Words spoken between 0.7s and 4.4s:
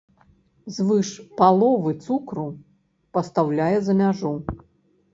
Звыш паловы цукру пастаўляе за мяжу.